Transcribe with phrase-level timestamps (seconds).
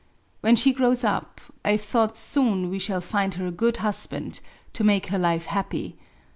[0.39, 4.39] When she grows up^ I thought^ soon we shall find her a good husband^
[4.73, 5.95] to make her life happy.